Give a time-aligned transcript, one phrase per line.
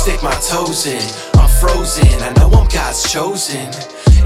[0.00, 1.02] stick my toes in.
[1.38, 3.66] I'm frozen, I know I'm God's chosen.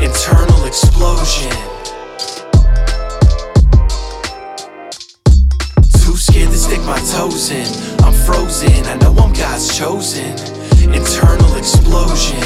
[0.00, 1.50] Internal explosion.
[5.98, 7.66] Too scared to stick my toes in.
[8.04, 10.30] I'm frozen, I know I'm God's chosen.
[10.94, 12.38] Internal explosion.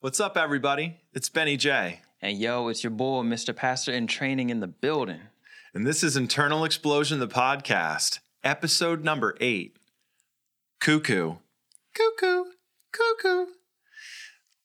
[0.00, 0.98] What's up, everybody?
[1.14, 2.00] It's Benny Jay.
[2.20, 3.56] And yo, it's your boy, Mr.
[3.56, 5.20] Pastor in training in the building.
[5.72, 9.76] And this is Internal Explosion, the podcast, episode number eight
[10.82, 11.36] Cuckoo.
[11.94, 12.44] Cuckoo.
[12.92, 13.46] Cuckoo.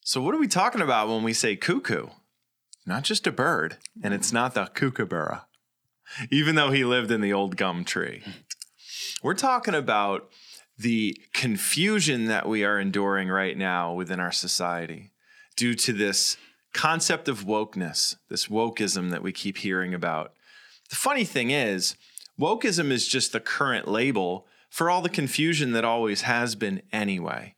[0.01, 2.07] So, what are we talking about when we say cuckoo?
[2.87, 5.45] Not just a bird, and it's not the kookaburra,
[6.31, 8.23] even though he lived in the old gum tree.
[9.21, 10.29] We're talking about
[10.75, 15.11] the confusion that we are enduring right now within our society
[15.55, 16.37] due to this
[16.73, 20.33] concept of wokeness, this wokeism that we keep hearing about.
[20.89, 21.95] The funny thing is,
[22.39, 27.55] wokeism is just the current label for all the confusion that always has been anyway.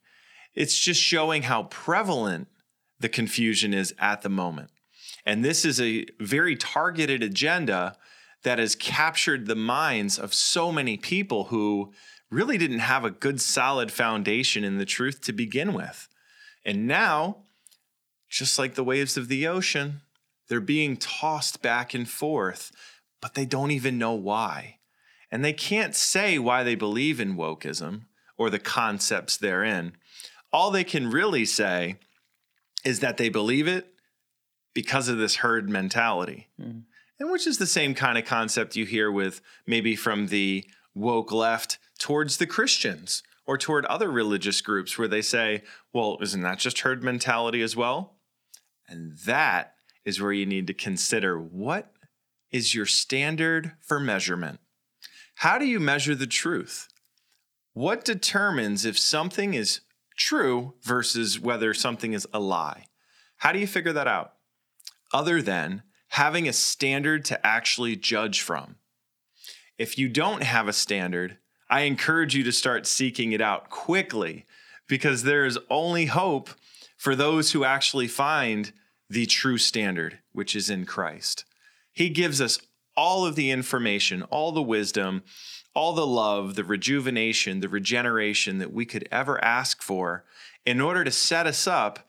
[0.53, 2.47] It's just showing how prevalent
[2.99, 4.69] the confusion is at the moment.
[5.25, 7.95] And this is a very targeted agenda
[8.43, 11.91] that has captured the minds of so many people who
[12.29, 16.07] really didn't have a good solid foundation in the truth to begin with.
[16.65, 17.37] And now
[18.29, 20.01] just like the waves of the ocean,
[20.47, 22.71] they're being tossed back and forth,
[23.21, 24.77] but they don't even know why.
[25.31, 28.03] And they can't say why they believe in wokeism
[28.37, 29.93] or the concepts therein.
[30.51, 31.97] All they can really say
[32.83, 33.93] is that they believe it
[34.73, 36.47] because of this herd mentality.
[36.59, 36.83] Mm.
[37.19, 41.31] And which is the same kind of concept you hear with maybe from the woke
[41.31, 46.59] left towards the Christians or toward other religious groups where they say, well, isn't that
[46.59, 48.15] just herd mentality as well?
[48.87, 49.73] And that
[50.05, 51.91] is where you need to consider what
[52.51, 54.59] is your standard for measurement?
[55.35, 56.87] How do you measure the truth?
[57.73, 59.81] What determines if something is
[60.17, 62.85] true versus whether something is a lie?
[63.37, 64.33] How do you figure that out?
[65.13, 68.75] Other than having a standard to actually judge from.
[69.77, 71.37] If you don't have a standard,
[71.69, 74.45] I encourage you to start seeking it out quickly
[74.87, 76.49] because there is only hope
[76.97, 78.73] for those who actually find
[79.09, 81.45] the true standard, which is in Christ.
[81.99, 82.59] He gives us
[82.95, 85.21] all of the information, all the wisdom,
[85.75, 90.23] all the love, the rejuvenation, the regeneration that we could ever ask for
[90.65, 92.07] in order to set us up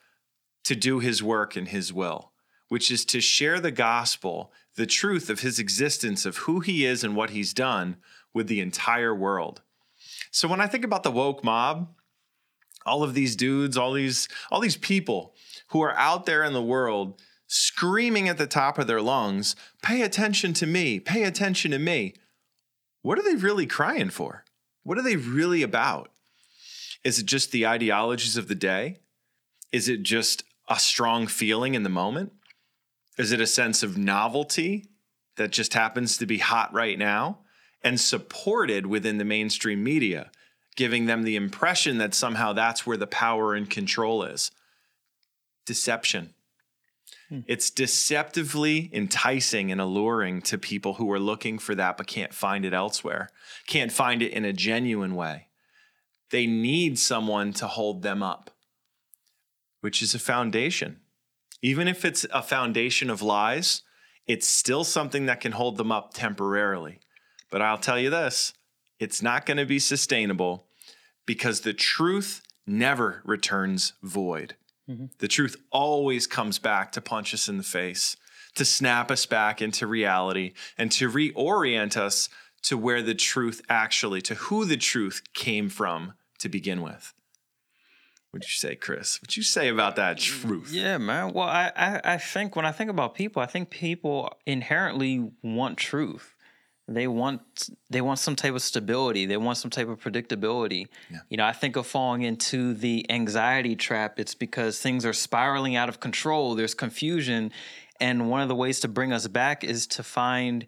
[0.63, 2.31] to do His work and His will,
[2.69, 7.03] which is to share the gospel, the truth of His existence, of who He is
[7.03, 7.97] and what He's done
[8.33, 9.61] with the entire world.
[10.31, 11.89] So when I think about the woke mob,
[12.87, 15.35] all of these dudes, all these all these people
[15.71, 17.21] who are out there in the world
[17.53, 22.15] screaming at the top of their lungs, pay attention to me, pay attention to me.
[23.03, 24.45] What are they really crying for?
[24.85, 26.11] What are they really about?
[27.03, 28.99] Is it just the ideologies of the day?
[29.73, 32.33] Is it just a strong feeling in the moment?
[33.19, 34.87] Is it a sense of novelty
[35.37, 37.41] that just happens to be hot right now
[37.83, 40.31] and supported within the mainstream media,
[40.77, 44.53] giving them the impression that somehow that's where the power and control is?
[45.67, 46.35] deception.
[47.31, 47.41] Hmm.
[47.47, 52.65] It's deceptively enticing and alluring to people who are looking for that but can't find
[52.65, 53.31] it elsewhere,
[53.67, 55.47] can't find it in a genuine way.
[56.31, 58.51] They need someone to hold them up,
[59.81, 61.01] which is a foundation.
[61.63, 63.83] Even if it's a foundation of lies,
[64.27, 67.01] it's still something that can hold them up temporarily.
[67.51, 68.53] But I'll tell you this
[68.99, 70.67] it's not going to be sustainable
[71.27, 74.55] because the truth never returns void.
[74.91, 75.07] Mm-hmm.
[75.19, 78.17] The truth always comes back to punch us in the face,
[78.57, 82.29] to snap us back into reality, and to reorient us
[82.63, 87.15] to where the truth actually, to who the truth came from to begin with.
[88.31, 89.21] What'd you say, Chris?
[89.21, 90.73] What'd you say about that truth?
[90.73, 91.33] Yeah, man.
[91.33, 95.79] Well, I, I, I think when I think about people, I think people inherently want
[95.79, 96.35] truth.
[96.91, 99.25] They want they want some type of stability.
[99.25, 100.89] They want some type of predictability.
[101.09, 101.19] Yeah.
[101.29, 104.19] You know, I think of falling into the anxiety trap.
[104.19, 106.57] It's because things are spiraling out of control.
[106.57, 107.53] There's confusion,
[108.01, 110.67] and one of the ways to bring us back is to find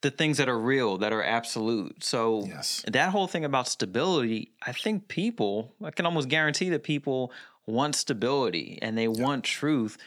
[0.00, 2.02] the things that are real, that are absolute.
[2.04, 2.84] So yes.
[2.86, 7.32] that whole thing about stability, I think people, I can almost guarantee that people
[7.66, 9.22] want stability and they yeah.
[9.22, 9.98] want truth.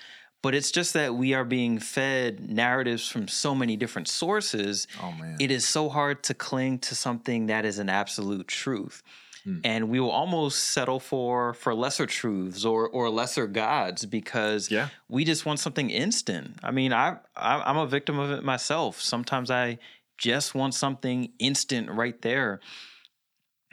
[0.41, 4.87] But it's just that we are being fed narratives from so many different sources.
[5.01, 5.37] Oh man.
[5.39, 9.03] It is so hard to cling to something that is an absolute truth.
[9.43, 9.59] Hmm.
[9.63, 14.89] And we will almost settle for for lesser truths or or lesser gods because yeah.
[15.09, 16.57] we just want something instant.
[16.63, 19.01] I mean, I, I I'm a victim of it myself.
[19.01, 19.79] Sometimes I
[20.17, 22.59] just want something instant right there.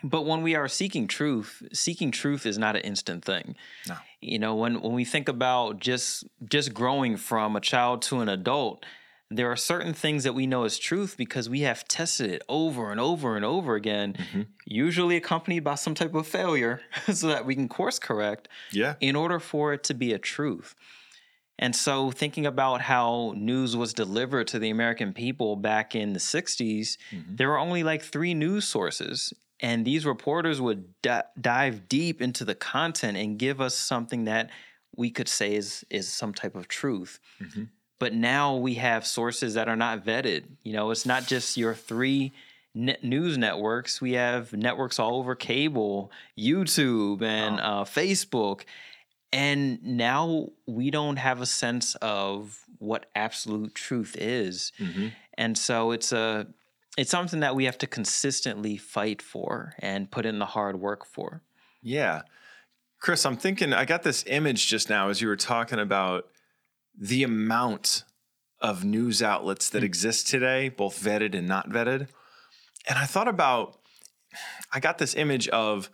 [0.03, 3.57] But when we are seeking truth, seeking truth is not an instant thing.
[3.89, 3.97] No.
[4.21, 8.29] You know, when when we think about just just growing from a child to an
[8.29, 8.85] adult,
[9.31, 12.91] there are certain things that we know as truth because we have tested it over
[12.91, 14.43] and over and over again, mm-hmm.
[14.65, 16.81] usually accompanied by some type of failure
[17.13, 18.95] so that we can course correct Yeah.
[19.01, 20.75] in order for it to be a truth.
[21.59, 26.21] And so, thinking about how news was delivered to the American people back in the
[26.21, 27.35] 60s, mm-hmm.
[27.35, 29.35] there were only like three news sources.
[29.61, 34.51] And these reporters would di- dive deep into the content and give us something that
[34.97, 37.19] we could say is, is some type of truth.
[37.99, 40.45] But now we have sources that are not vetted.
[40.63, 42.33] You know, it's not just your three
[42.75, 44.01] news networks.
[44.01, 48.63] We have networks all over cable, YouTube, and uh, Facebook.
[49.33, 54.73] And now we don't have a sense of what absolute truth is.
[55.37, 56.47] And so it's a
[56.99, 61.07] it's something that we have to consistently fight for and put in the hard work
[61.07, 61.45] for.
[61.81, 62.23] Yeah.
[63.01, 66.25] Chris, I'm thinking, I got this image just now as you were talking about
[66.99, 68.03] the amount
[68.61, 72.09] of news outlets that exist today, both vetted and not vetted.
[72.89, 73.79] And I thought about,
[74.73, 75.91] I got this image of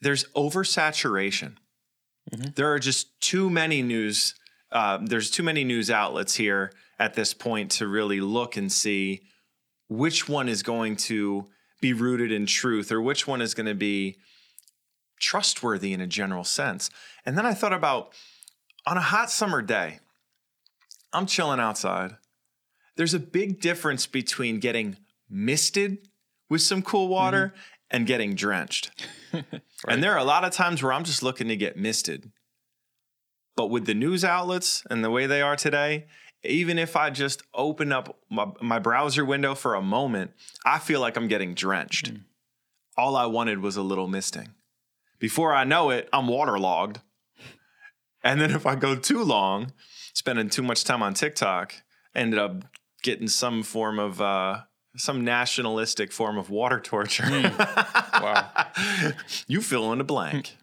[0.00, 1.56] there's oversaturation.
[2.54, 4.36] There are just too many news,
[4.70, 6.70] uh, there's too many news outlets here
[7.00, 9.22] at this point to really look and see
[9.88, 11.46] which one is going to
[11.80, 14.16] be rooted in truth or which one is going to be
[15.20, 16.90] trustworthy in a general sense.
[17.24, 18.12] And then I thought about
[18.86, 20.00] on a hot summer day,
[21.12, 22.16] I'm chilling outside.
[22.96, 24.96] There's a big difference between getting
[25.28, 26.08] misted
[26.48, 27.12] with some cool mm-hmm.
[27.12, 27.54] water
[27.90, 28.90] and getting drenched.
[29.88, 32.32] And there are a lot of times where I'm just looking to get misted.
[33.56, 36.06] But with the news outlets and the way they are today,
[36.48, 40.32] even if I just open up my, my browser window for a moment,
[40.64, 42.12] I feel like I'm getting drenched.
[42.96, 44.54] All I wanted was a little misting.
[45.18, 47.00] Before I know it, I'm waterlogged.
[48.22, 49.72] And then if I go too long,
[50.14, 51.74] spending too much time on TikTok,
[52.14, 52.64] ended up
[53.02, 54.62] getting some form of uh,
[54.96, 57.52] some nationalistic form of water torture.
[58.16, 58.50] Wow.
[59.46, 60.56] you fill in the blank.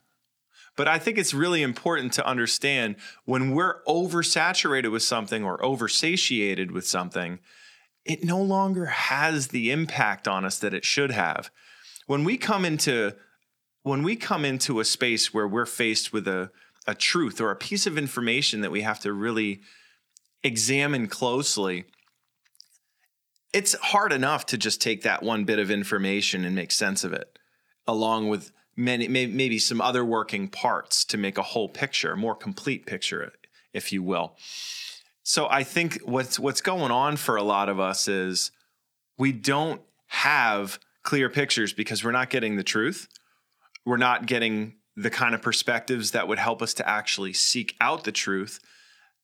[0.75, 6.71] But I think it's really important to understand when we're oversaturated with something or oversatiated
[6.71, 7.39] with something,
[8.05, 11.51] it no longer has the impact on us that it should have.
[12.07, 13.15] When we come into
[13.83, 16.49] when we come into a space where we're faced with a,
[16.87, 19.59] a truth or a piece of information that we have to really
[20.41, 21.83] examine closely,
[23.53, 27.11] it's hard enough to just take that one bit of information and make sense of
[27.11, 27.37] it,
[27.85, 32.17] along with many may- maybe some other working parts to make a whole picture, a
[32.17, 33.31] more complete picture,
[33.73, 34.35] if you will.
[35.23, 38.51] So I think what's what's going on for a lot of us is
[39.17, 43.07] we don't have clear pictures because we're not getting the truth.
[43.85, 48.03] We're not getting the kind of perspectives that would help us to actually seek out
[48.03, 48.59] the truth.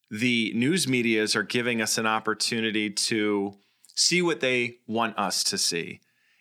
[0.09, 3.55] The news medias are giving us an opportunity to
[3.95, 5.99] see what they want us to see.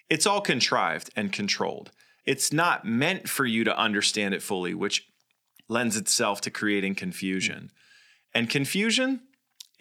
[0.08, 1.90] It's all contrived and controlled.
[2.28, 5.08] It's not meant for you to understand it fully, which
[5.66, 7.70] lends itself to creating confusion.
[8.34, 9.22] And confusion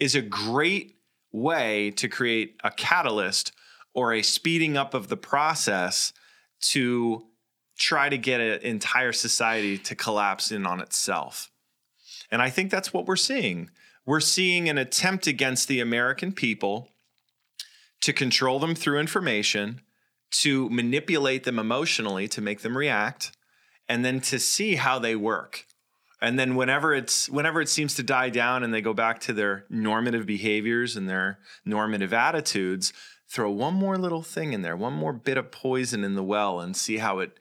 [0.00, 0.96] is a great
[1.30, 3.52] way to create a catalyst
[3.92, 6.14] or a speeding up of the process
[6.72, 7.26] to
[7.76, 11.50] try to get an entire society to collapse in on itself.
[12.30, 13.68] And I think that's what we're seeing.
[14.06, 16.88] We're seeing an attempt against the American people
[18.00, 19.82] to control them through information,
[20.30, 23.32] to manipulate them emotionally to make them react,
[23.88, 25.66] and then to see how they work.
[26.20, 29.32] And then whenever it's whenever it seems to die down and they go back to
[29.32, 32.92] their normative behaviors and their normative attitudes,
[33.30, 36.60] throw one more little thing in there, one more bit of poison in the well
[36.60, 37.38] and see how it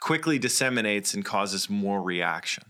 [0.00, 2.64] quickly disseminates and causes more reaction.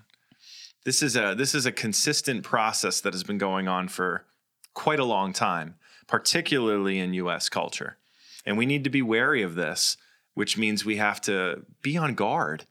[0.84, 4.26] This is a this is a consistent process that has been going on for
[4.74, 7.96] quite a long time, particularly in US culture.
[8.46, 9.96] And we need to be wary of this,
[10.34, 12.64] which means we have to be on guard.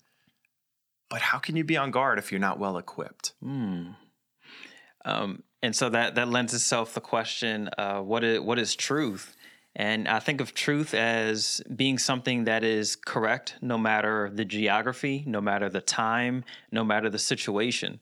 [1.10, 3.34] But how can you be on guard if you're not well equipped?
[5.03, 9.36] Um, and so that that lends itself the question: uh, what is what is truth?
[9.75, 15.24] And I think of truth as being something that is correct, no matter the geography,
[15.27, 18.00] no matter the time, no matter the situation.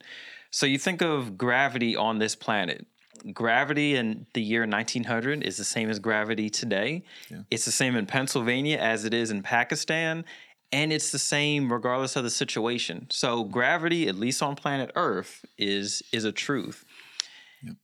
[0.52, 2.86] So you think of gravity on this planet.
[3.32, 7.04] Gravity in the year 1900 is the same as gravity today.
[7.50, 10.26] It's the same in Pennsylvania as it is in Pakistan.
[10.72, 13.08] And it's the same regardless of the situation.
[13.12, 16.84] So gravity, at least on planet Earth, is is a truth.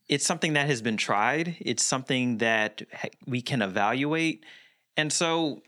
[0.08, 1.56] It's something that has been tried.
[1.60, 2.82] It's something that
[3.26, 4.44] we can evaluate,
[4.96, 5.62] and so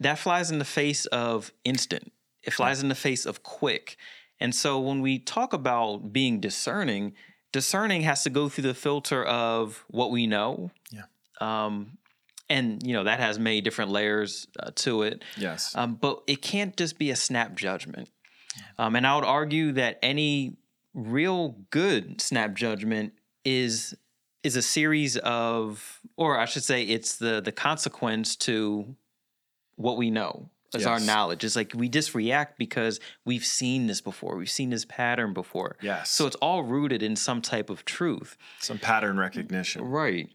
[0.00, 2.12] that flies in the face of instant.
[2.42, 3.96] It flies in the face of quick.
[4.40, 7.14] And so when we talk about being discerning,
[7.54, 10.72] discerning has to go through the filter of what we know.
[10.90, 11.04] Yeah.
[11.40, 11.98] Um,
[12.50, 15.22] and you know that has many different layers uh, to it.
[15.36, 15.72] Yes.
[15.76, 18.08] Um, but it can't just be a snap judgment.
[18.76, 20.56] Um, and I would argue that any
[20.94, 23.12] real good snap judgment
[23.44, 23.94] is
[24.42, 28.96] is a series of, or I should say, it's the the consequence to
[29.76, 30.50] what we know.
[30.74, 31.44] It's our knowledge.
[31.44, 34.36] It's like we just react because we've seen this before.
[34.36, 35.76] We've seen this pattern before.
[35.80, 36.10] Yes.
[36.10, 38.36] So it's all rooted in some type of truth.
[38.60, 39.82] Some pattern recognition.
[39.82, 40.28] Right.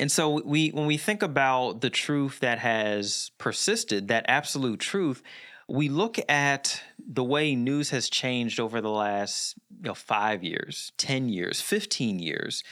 [0.00, 5.22] And so we when we think about the truth that has persisted, that absolute truth,
[5.68, 10.92] we look at the way news has changed over the last you know 5 years,
[10.96, 12.62] 10 years, 15 years.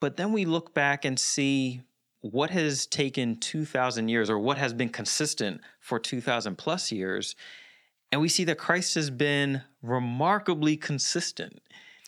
[0.00, 1.82] But then we look back and see
[2.30, 7.36] what has taken 2000 years or what has been consistent for 2000 plus years
[8.14, 11.60] and we see that Christ has been remarkably consistent.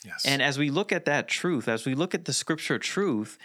[0.05, 0.25] Yes.
[0.25, 3.39] And as we look at that truth, as we look at the scripture truth,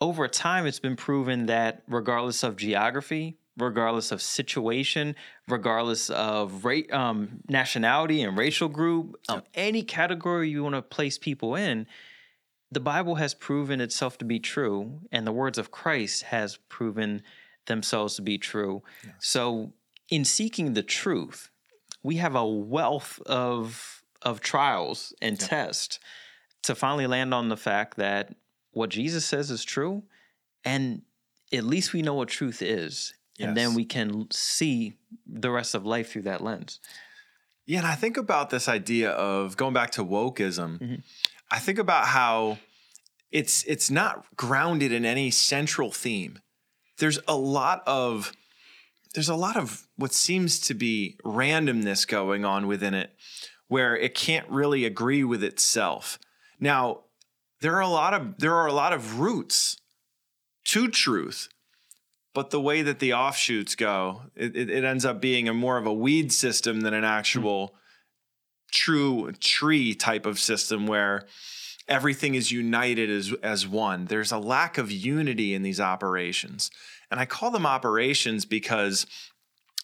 [0.00, 5.14] over time it's been proven that regardless of geography, regardless of situation,
[5.48, 11.18] regardless of ra- um, nationality and racial group, um, any category you want to place
[11.18, 11.86] people in,
[12.72, 17.22] the Bible has proven itself to be true, and the words of Christ has proven
[17.66, 18.82] themselves to be true.
[19.18, 19.74] So,
[20.10, 21.50] in seeking the truth,
[22.02, 25.98] we have a wealth of of trials and tests
[26.62, 28.34] to finally land on the fact that
[28.70, 30.04] what Jesus says is true,
[30.64, 31.02] and
[31.52, 34.94] at least we know what truth is, and then we can see
[35.26, 36.80] the rest of life through that lens.
[37.66, 40.78] Yeah, and I think about this idea of going back to wokeism.
[40.78, 40.94] Mm-hmm.
[41.52, 42.56] I think about how
[43.30, 46.38] it's it's not grounded in any central theme.
[46.98, 48.32] There's a lot of
[49.14, 53.10] there's a lot of what seems to be randomness going on within it
[53.68, 56.18] where it can't really agree with itself.
[56.58, 57.02] Now,
[57.60, 59.76] there are a lot of there are a lot of roots
[60.64, 61.48] to truth
[62.34, 65.86] but the way that the offshoots go, it, it, ends up being a more of
[65.86, 67.74] a weed system than an actual
[68.72, 71.26] true tree type of system where
[71.88, 74.06] everything is united as as one.
[74.06, 76.70] There's a lack of unity in these operations.
[77.10, 79.06] And I call them operations because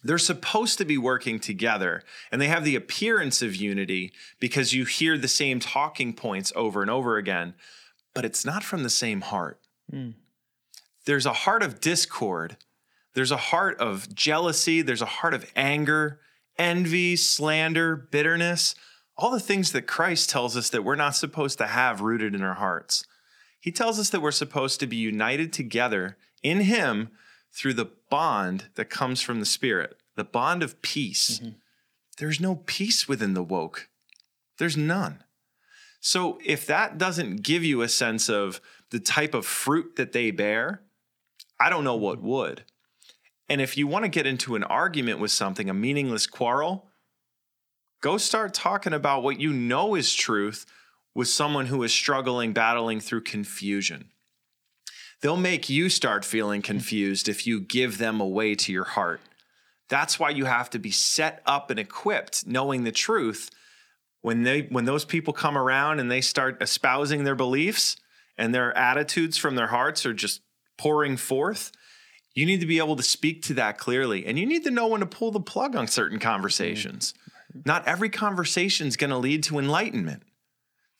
[0.02, 4.85] they're supposed to be working together and they have the appearance of unity because you
[4.85, 7.54] hear the same talking points over and over again,
[8.14, 10.11] but it's not from the same heart hmm.
[11.04, 12.57] there's a heart of discord.
[13.14, 14.83] There's a heart of jealousy.
[14.83, 16.21] There's a heart of anger,
[16.59, 18.75] envy, slander, bitterness,
[19.17, 22.43] all the things that Christ tells us that we're not supposed to have rooted in
[22.43, 23.05] our hearts.
[23.61, 27.11] He tells us that we're supposed to be united together in Him
[27.53, 31.41] through the bond that comes from the Spirit, the bond of peace.
[31.41, 31.57] Mm-hmm.
[32.19, 33.88] There's no peace within the woke,
[34.59, 35.25] there's none.
[36.00, 38.61] So if that doesn't give you a sense of
[38.91, 40.83] the type of fruit that they bear,
[41.59, 42.29] I don't know what mm-hmm.
[42.29, 42.65] would.
[43.49, 46.87] And if you want to get into an argument with something, a meaningless quarrel,
[48.02, 50.67] go start talking about what you know is truth
[51.14, 54.11] with someone who is struggling, battling through confusion.
[55.21, 59.21] They'll make you start feeling confused if you give them away to your heart.
[59.88, 63.50] That's why you have to be set up and equipped knowing the truth
[64.21, 67.97] when they when those people come around and they start espousing their beliefs
[68.37, 70.43] and their attitudes from their hearts are just
[70.76, 71.73] pouring forth
[72.38, 74.87] you need to be able to speak to that clearly and you need to know
[74.87, 77.12] when to pull the plug on certain conversations.
[77.64, 80.23] Not every conversation is going to lead to enlightenment.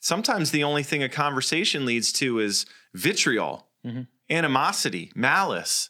[0.01, 4.01] Sometimes the only thing a conversation leads to is vitriol mm-hmm.
[4.29, 5.89] animosity malice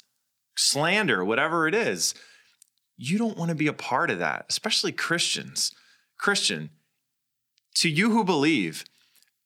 [0.56, 2.13] slander whatever it is.
[2.96, 5.74] You don't want to be a part of that especially christians.
[6.20, 6.70] Christian
[7.75, 8.84] to you who believe,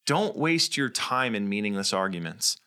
[0.05, 2.57] don't waste your time in meaningless arguments.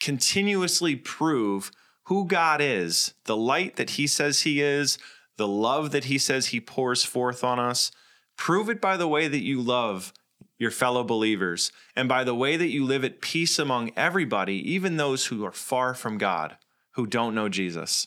[0.00, 1.70] Continuously prove
[2.06, 4.98] who God is, the light that He says He is,
[5.36, 7.90] the love that He says He pours forth on us.
[8.36, 10.12] Prove it by the way that you love
[10.58, 14.96] your fellow believers and by the way that you live at peace among everybody, even
[14.96, 16.56] those who are far from God,
[16.92, 18.06] who don't know Jesus.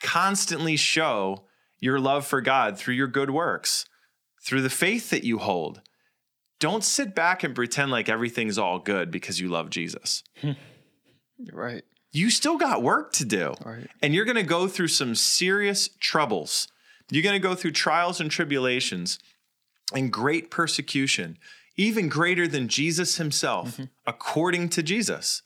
[0.00, 1.44] Constantly show
[1.78, 3.86] your love for God through your good works
[4.42, 5.80] through the faith that you hold.
[6.58, 10.22] Don't sit back and pretend like everything's all good because you love Jesus.
[10.42, 10.56] You're
[11.52, 11.84] Right.
[12.12, 13.54] You still got work to do.
[13.64, 13.86] Right.
[14.02, 16.68] And you're going to go through some serious troubles.
[17.10, 19.18] You're going to go through trials and tribulations
[19.94, 21.38] and great persecution.
[21.76, 23.84] even greater than Jesus himself, Mm-hmm.
[24.06, 25.42] according to Jesus.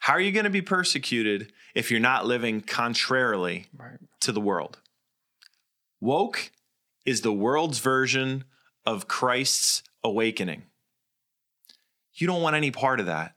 [0.00, 3.98] How are you going to be persecuted if you're not living contrarily Right.
[4.20, 4.80] to the world?
[6.00, 6.50] Woke
[7.06, 8.44] is the world's version
[8.84, 10.64] of Christ's awakening.
[12.14, 13.34] You don't want any part of that.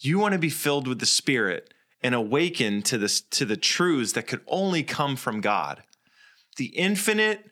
[0.00, 4.12] You want to be filled with the Spirit and awaken to this to the truths
[4.12, 5.82] that could only come from God.
[6.56, 7.50] The infinite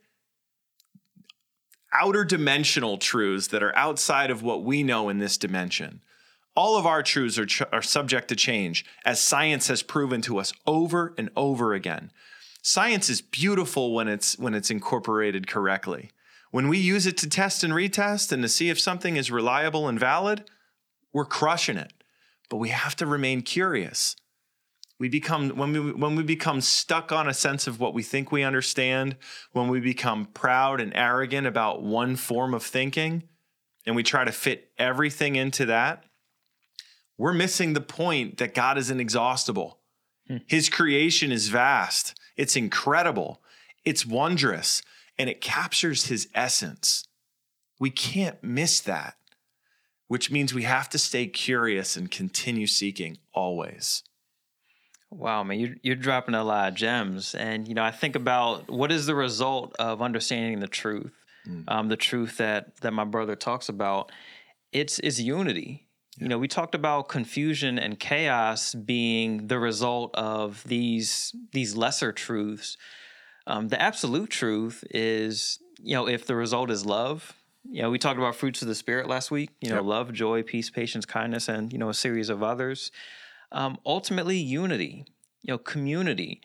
[1.92, 6.00] outer dimensional truths that are outside of what we know in this dimension.
[6.54, 10.38] All of our truths are, ch- are subject to change, as science has proven to
[10.38, 12.10] us over and over again.
[12.62, 16.10] Science is beautiful when it's when it's incorporated correctly.
[16.50, 19.86] When we use it to test and retest and to see if something is reliable
[19.86, 20.44] and valid,
[21.12, 21.92] we're crushing it.
[22.48, 24.16] But we have to remain curious.
[24.98, 28.32] We become when we when we become stuck on a sense of what we think
[28.32, 29.16] we understand,
[29.52, 33.22] when we become proud and arrogant about one form of thinking,
[33.86, 36.04] and we try to fit everything into that,
[37.16, 39.78] we're missing the point that God is inexhaustible.
[40.26, 40.38] Hmm.
[40.46, 43.40] His creation is vast, it's incredible,
[43.84, 44.82] it's wondrous,
[45.16, 47.06] and it captures his essence.
[47.78, 49.16] We can't miss that,
[50.08, 54.02] which means we have to stay curious and continue seeking always.
[55.10, 58.68] Wow, man, you're you're dropping a lot of gems, and you know, I think about
[58.70, 61.12] what is the result of understanding the truth,
[61.66, 64.12] um, the truth that that my brother talks about.
[64.70, 65.86] It's is unity.
[66.18, 72.12] You know, we talked about confusion and chaos being the result of these these lesser
[72.12, 72.76] truths.
[73.46, 77.34] Um, the absolute truth is, you know, if the result is love.
[77.64, 79.50] You know, we talked about fruits of the spirit last week.
[79.60, 79.84] You know, Yep.
[79.84, 82.90] love, joy, peace, patience, kindness, and you know, a series of others
[83.50, 85.06] um, ultimately unity
[85.42, 86.42] you know community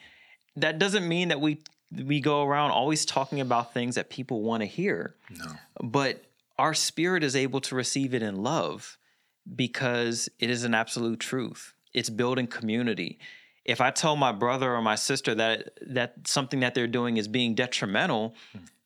[0.55, 1.60] that doesn't mean that we
[1.91, 5.51] we go around always talking about things that people want to hear No.
[5.82, 6.24] but
[6.58, 8.98] our spirit is able to receive it in love
[9.55, 13.20] because it is an absolute truth it's building community
[13.65, 17.27] if i tell my brother or my sister that that something that they're doing is
[17.27, 18.34] being detrimental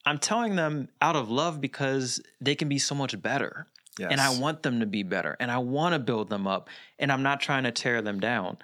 [0.08, 3.66] i'm telling them out of love because they can be so much better
[4.06, 7.10] and I want them to be better and I want to build them up and
[7.10, 8.58] I'm not trying to tear them down.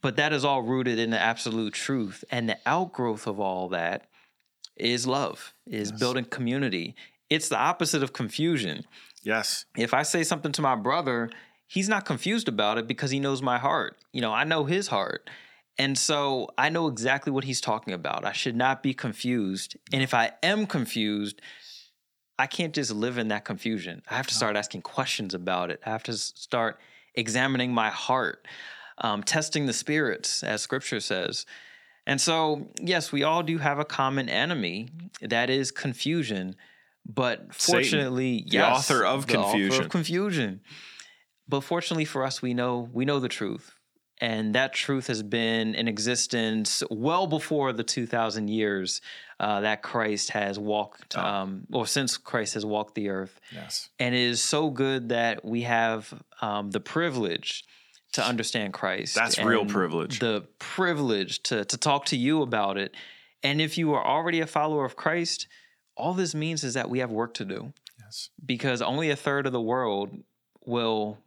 [0.00, 2.24] But that is all rooted in the absolute truth.
[2.30, 4.06] And the outgrowth of all that
[4.76, 6.94] is love, is building community.
[7.30, 8.84] It's the opposite of confusion.
[9.22, 9.64] Yes.
[9.76, 11.30] If I say something to my brother,
[11.66, 13.96] he's not confused about it because he knows my heart.
[14.12, 15.28] You know, I know his heart.
[15.78, 18.24] And so I know exactly what he's talking about.
[18.24, 19.76] I should not be confused.
[19.92, 21.42] And if I am confused,
[22.38, 24.02] I can't just live in that confusion.
[24.08, 25.80] I have to start asking questions about it.
[25.84, 26.78] I have to start
[27.14, 28.46] examining my heart,
[28.98, 31.46] um, testing the spirits, as scripture says.
[32.06, 36.56] And so, yes, we all do have a common enemy that is confusion.
[37.04, 40.60] But Satan, fortunately, the yes, author of the author of confusion.
[41.48, 43.75] But fortunately for us, we know we know the truth,
[44.20, 49.00] and that truth has been in existence well before the two thousand years
[49.38, 51.22] uh, that Christ has walked, Oh.
[51.24, 53.38] um, or since Christ has walked the earth.
[53.52, 53.90] Yes.
[53.98, 57.64] And it is so good that we have um, the privilege
[58.12, 59.14] to understand Christ.
[59.14, 60.20] That's real privilege.
[60.20, 62.94] The privilege to to talk to you about it.
[63.42, 65.46] And if you are already a follower of Christ,
[65.96, 68.30] all this means is that we have work to do Yes.
[68.44, 70.10] because only a third of the world
[70.64, 71.18] will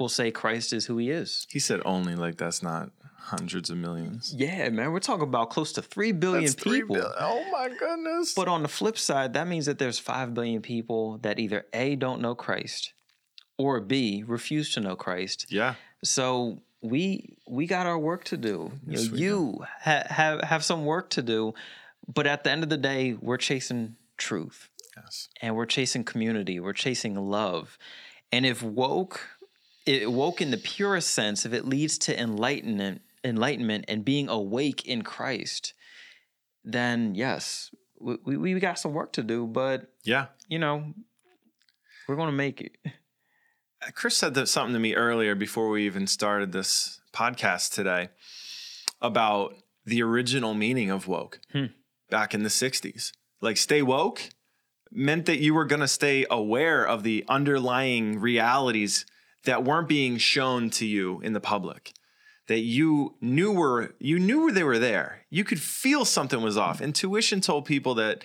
[0.00, 1.46] will say Christ is who he is.
[1.50, 4.34] He said only like that's not hundreds of millions.
[4.36, 6.96] Yeah, man, we're talking about close to 3 billion That's people.
[7.18, 8.32] Oh my goodness.
[8.34, 11.94] But on the flip side, that means that there's 5 billion people that either A
[11.96, 12.92] don't know Christ
[13.58, 15.46] or B refuse to know Christ.
[15.50, 15.74] yeah.
[16.02, 18.72] So we we got our work to do.
[18.86, 21.52] You, Yes, know, you ha- have have some work to do,
[22.12, 25.28] but at the end of the day, we're chasing truth Yes.
[25.42, 26.58] and we're chasing community.
[26.58, 27.76] We're chasing love.
[28.32, 29.20] And if woke,
[29.90, 34.86] it woke in the purest sense, if it leads to enlightenment, enlightenment and being awake
[34.86, 35.74] in Christ,
[36.64, 39.46] then yes, we, we, we got some work to do.
[39.46, 40.26] But Yeah.
[40.48, 40.94] you know,
[42.06, 42.76] we're gonna make it.
[43.94, 48.10] Chris said that something to me earlier before we even started this podcast today
[49.00, 51.66] about the original meaning of woke hmm.
[52.10, 53.12] back in the 60s.
[53.40, 54.28] Like, stay woke
[54.92, 59.06] meant that you were going to stay aware of the underlying realities
[59.44, 61.92] that weren't being shown to you in the public
[62.50, 65.24] that you knew were you knew they were there.
[65.30, 66.80] You could feel something was off.
[66.80, 68.24] Intuition told people that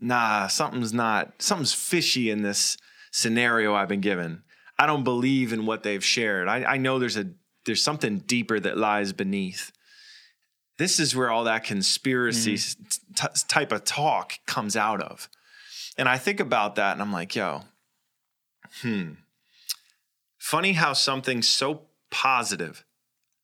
[0.00, 2.78] nah something's not something's fishy in this
[3.10, 4.42] scenario i've been given.
[4.78, 6.48] I don't believe in what they've shared.
[6.48, 7.26] I, I know there's a
[7.66, 9.72] there's something deeper that lies beneath.
[10.78, 12.86] This is where all that conspiracy mm-hmm.
[12.86, 15.28] s- t- type of talk comes out of.
[15.98, 17.64] And i think about that and i'm like yo
[18.80, 19.10] hmm.
[20.40, 22.84] Funny how something so positive,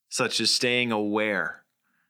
[0.09, 1.63] such as staying aware,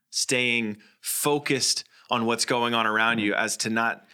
[0.09, 4.05] staying focused on what's going on around you, as to not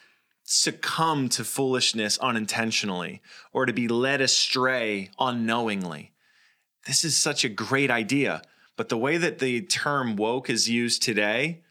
[0.44, 3.22] succumb to foolishness unintentionally
[3.54, 6.12] or to be led astray unknowingly.
[6.88, 8.42] This is such a great idea.
[8.76, 11.62] But the way that the term woke is used today,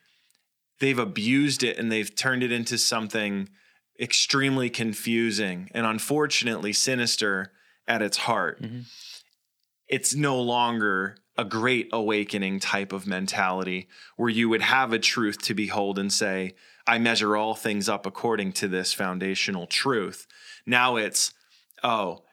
[0.78, 3.48] they've abused it and they've turned it into something
[4.00, 7.52] extremely confusing and unfortunately sinister
[7.86, 8.62] at its heart.
[8.62, 8.80] Mm-hmm.
[9.88, 15.40] It's no longer a great awakening type of mentality where you would have a truth
[15.42, 16.54] to behold and say,
[16.86, 20.26] I measure all things up according to this foundational truth.
[20.66, 21.32] Now it's,
[21.82, 22.24] oh,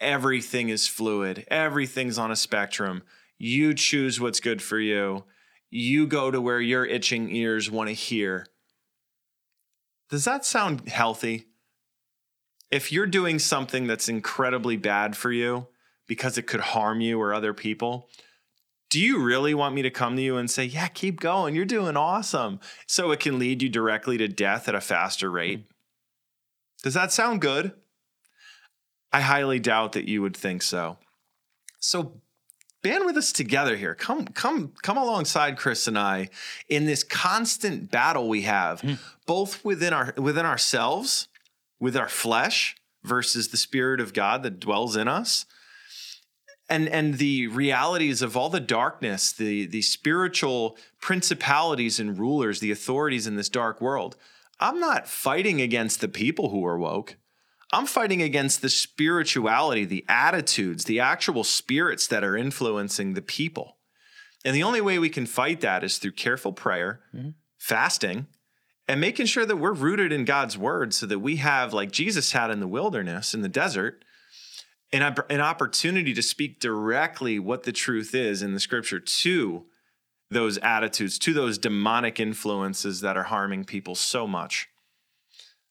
[0.00, 3.02] everything is fluid, everything's on a spectrum.
[3.38, 5.24] You choose what's good for you.
[5.70, 8.46] You go to where your itching ears want to hear.
[10.08, 11.46] Does that sound healthy?
[12.70, 15.68] If you're doing something that's incredibly bad for you
[16.06, 18.08] because it could harm you or other people,
[18.90, 21.64] do you really want me to come to you and say, Yeah, keep going, you're
[21.64, 25.58] doing awesome, so it can lead you directly to death at a faster rate?
[25.60, 25.64] Hmm.
[26.82, 27.72] Does that sound good?
[29.12, 30.98] I highly doubt that you would think so.
[31.78, 32.20] So
[32.84, 33.94] band with us together here.
[33.94, 36.28] Come, come, come alongside Chris and I
[36.68, 38.94] in this constant battle we have, hmm.
[39.26, 41.28] both within our within ourselves,
[41.84, 45.44] with our flesh versus the Spirit of God that dwells in us.
[46.66, 52.70] And, and the realities of all the darkness, the, the spiritual principalities and rulers, the
[52.70, 54.16] authorities in this dark world.
[54.58, 57.16] I'm not fighting against the people who are woke.
[57.70, 63.76] I'm fighting against the spirituality, the attitudes, the actual spirits that are influencing the people.
[64.42, 67.30] And the only way we can fight that is through careful prayer, mm-hmm.
[67.58, 68.26] fasting,
[68.86, 72.32] and making sure that we're rooted in God's word so that we have, like Jesus
[72.32, 74.04] had in the wilderness, in the desert,
[74.92, 79.64] an, an opportunity to speak directly what the truth is in the scripture to
[80.30, 84.68] those attitudes, to those demonic influences that are harming people so much.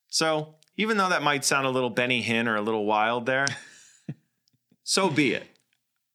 [0.10, 3.46] So, even though that might sound a little Benny Hinn or a little wild there,
[4.84, 5.48] so be it.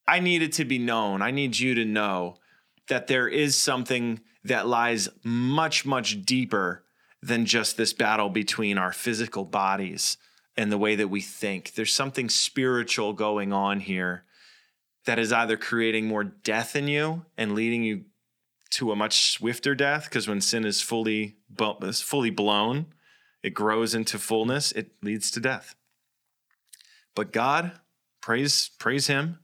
[0.06, 1.22] I need it to be known.
[1.22, 2.36] I need you to know
[2.88, 6.84] that there is something that lies much, much deeper
[7.22, 10.16] than just this battle between our physical bodies
[10.56, 11.74] and the way that we think.
[11.74, 14.24] There's something spiritual going on here
[15.04, 18.04] that is either creating more death in you and leading you
[18.70, 21.36] to a much swifter death because when sin is fully
[21.82, 22.86] is fully blown,
[23.42, 25.74] it grows into fullness, it leads to death.
[27.14, 27.72] But God,
[28.20, 29.38] praise praise him,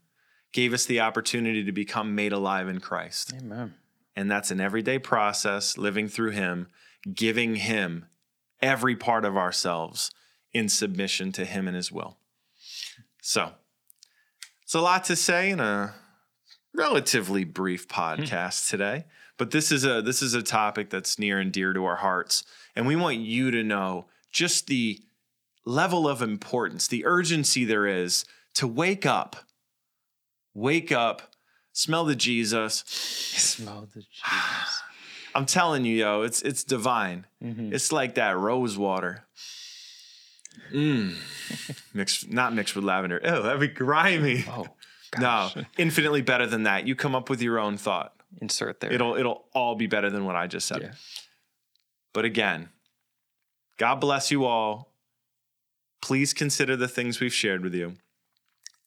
[0.52, 3.32] gave us the opportunity to become made alive in Christ.
[3.36, 3.74] Amen.
[4.16, 6.68] And that's an everyday process, living through Him,
[7.12, 8.06] giving Him
[8.62, 10.10] every part of ourselves
[10.52, 12.16] in submission to Him and His will.
[13.20, 13.52] So,
[14.62, 15.94] it's a lot to say in a
[16.74, 18.00] relatively brief hmm.
[18.00, 19.04] podcast today,
[19.36, 22.44] but this is a this is a topic that's near and dear to our hearts,
[22.74, 25.00] and we want you to know just the
[25.64, 29.36] level of importance, the urgency there is to wake up.
[30.56, 31.34] Wake up,
[31.72, 34.82] smell the Jesus, Smell the Jesus.
[35.34, 37.26] I'm telling you, yo, it's it's divine.
[37.40, 39.24] It's like that rose water.
[40.72, 41.16] Mm.
[41.94, 43.20] mixed, not mixed with lavender.
[43.24, 44.44] Oh, that'd be grimy.
[44.48, 44.66] Oh,
[45.18, 46.86] no, infinitely better than that.
[46.86, 48.14] You come up with your own thought.
[48.40, 48.92] Insert there.
[48.92, 50.82] It'll it'll all be better than what I just said.
[50.82, 50.92] Yeah.
[52.12, 52.70] But again,
[53.76, 54.92] God bless you all.
[56.00, 57.94] Please consider the things we've shared with you.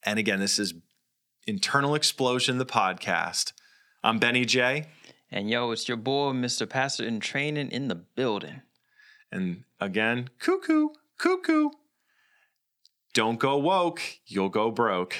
[0.04, 0.74] And again, this is
[1.46, 3.54] Internal Explosion, the podcast.
[4.04, 4.88] I'm Benny Jay.
[5.32, 6.70] And yo, it's your boy, Mr.
[6.70, 8.62] Pastor in training in the building.
[9.32, 11.70] And again, cuckoo, cuckoo.
[13.14, 15.16] Don't go woke, you'll go broke.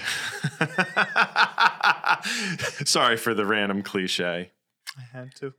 [2.86, 4.52] Sorry for the random cliche.
[4.98, 5.54] I had to.